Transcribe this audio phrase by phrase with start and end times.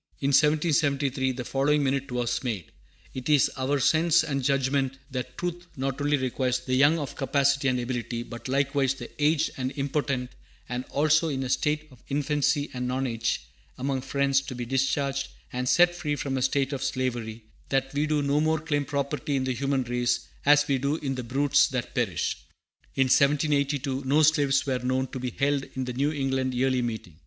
[0.19, 2.71] In 1773 the following minute was made:
[3.13, 7.67] "It is our sense and judgment that truth not only requires the young of capacity
[7.67, 10.31] and ability, but likewise the aged and impotent,
[10.67, 13.41] and also all in a state of infancy and nonage,
[13.77, 18.07] among Friends, to be discharged and set free from a state of slavery, that we
[18.07, 21.67] do no more claim property in the human race, as we do in the brutes
[21.67, 22.37] that perish."
[22.95, 27.19] In 1782 no slaves were known to be held in the New England Yearly Meeting.